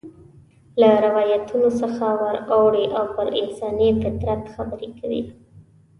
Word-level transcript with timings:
له 0.81 0.89
روایتونو 1.05 1.69
څخه 1.81 2.05
ور 2.21 2.35
اوړي 2.53 2.85
او 2.97 3.05
پر 3.15 3.27
انساني 3.41 3.89
فطرت 4.01 4.41
خبرې 4.55 4.89
کوي. 4.99 5.21